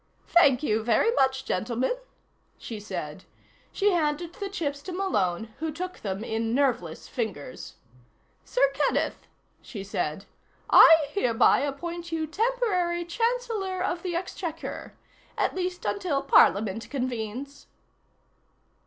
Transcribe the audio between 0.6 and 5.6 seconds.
you very much, gentlemen," she said. She handed the chips to Malone,